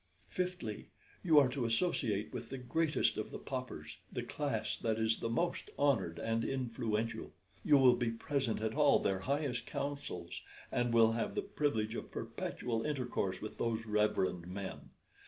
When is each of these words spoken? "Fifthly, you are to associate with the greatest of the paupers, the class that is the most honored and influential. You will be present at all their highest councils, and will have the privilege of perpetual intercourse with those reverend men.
"Fifthly, 0.29 0.89
you 1.21 1.37
are 1.37 1.47
to 1.49 1.63
associate 1.63 2.33
with 2.33 2.49
the 2.49 2.57
greatest 2.57 3.19
of 3.19 3.29
the 3.29 3.37
paupers, 3.37 3.97
the 4.11 4.23
class 4.23 4.75
that 4.77 4.97
is 4.97 5.19
the 5.19 5.29
most 5.29 5.69
honored 5.77 6.17
and 6.17 6.43
influential. 6.43 7.35
You 7.63 7.77
will 7.77 7.95
be 7.95 8.09
present 8.09 8.61
at 8.63 8.73
all 8.73 8.97
their 8.97 9.19
highest 9.19 9.67
councils, 9.67 10.41
and 10.71 10.91
will 10.91 11.11
have 11.11 11.35
the 11.35 11.43
privilege 11.43 11.93
of 11.93 12.09
perpetual 12.11 12.81
intercourse 12.83 13.43
with 13.43 13.59
those 13.59 13.85
reverend 13.85 14.47
men. 14.47 14.89